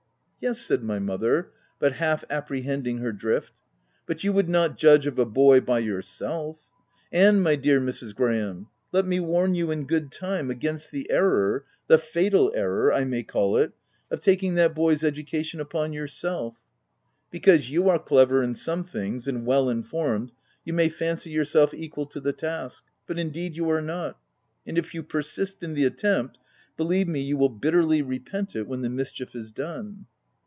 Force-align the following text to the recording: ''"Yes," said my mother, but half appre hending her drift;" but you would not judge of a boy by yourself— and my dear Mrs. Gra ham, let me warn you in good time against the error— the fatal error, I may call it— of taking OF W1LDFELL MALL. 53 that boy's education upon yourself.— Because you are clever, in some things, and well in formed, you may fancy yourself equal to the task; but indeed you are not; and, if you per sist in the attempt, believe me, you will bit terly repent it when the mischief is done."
''"Yes," 0.51 0.57
said 0.57 0.81
my 0.81 0.97
mother, 0.97 1.51
but 1.77 1.93
half 1.93 2.27
appre 2.27 2.63
hending 2.63 2.97
her 2.97 3.11
drift;" 3.11 3.61
but 4.07 4.23
you 4.23 4.33
would 4.33 4.49
not 4.49 4.75
judge 4.75 5.05
of 5.05 5.19
a 5.19 5.25
boy 5.27 5.59
by 5.61 5.77
yourself— 5.77 6.71
and 7.11 7.43
my 7.43 7.55
dear 7.55 7.79
Mrs. 7.79 8.15
Gra 8.15 8.33
ham, 8.33 8.67
let 8.91 9.05
me 9.05 9.19
warn 9.19 9.53
you 9.53 9.69
in 9.69 9.85
good 9.85 10.11
time 10.11 10.49
against 10.49 10.89
the 10.89 11.11
error— 11.11 11.65
the 11.85 11.99
fatal 11.99 12.51
error, 12.55 12.91
I 12.91 13.03
may 13.03 13.21
call 13.21 13.55
it— 13.55 13.73
of 14.09 14.19
taking 14.19 14.53
OF 14.53 14.55
W1LDFELL 14.55 14.57
MALL. 14.57 14.63
53 14.63 14.63
that 14.63 14.75
boy's 14.97 15.03
education 15.03 15.59
upon 15.59 15.93
yourself.— 15.93 16.55
Because 17.29 17.69
you 17.69 17.87
are 17.87 17.99
clever, 17.99 18.41
in 18.41 18.55
some 18.55 18.83
things, 18.83 19.27
and 19.27 19.45
well 19.45 19.69
in 19.69 19.83
formed, 19.83 20.33
you 20.65 20.73
may 20.73 20.89
fancy 20.89 21.29
yourself 21.29 21.71
equal 21.71 22.07
to 22.07 22.19
the 22.19 22.33
task; 22.33 22.83
but 23.05 23.19
indeed 23.19 23.55
you 23.55 23.69
are 23.69 23.79
not; 23.79 24.17
and, 24.65 24.79
if 24.79 24.95
you 24.95 25.03
per 25.03 25.21
sist 25.21 25.61
in 25.61 25.75
the 25.75 25.85
attempt, 25.85 26.39
believe 26.77 27.07
me, 27.07 27.21
you 27.21 27.37
will 27.37 27.47
bit 27.47 27.75
terly 27.75 28.01
repent 28.03 28.55
it 28.55 28.65
when 28.67 28.81
the 28.81 28.89
mischief 28.89 29.35
is 29.35 29.51
done." 29.51 30.07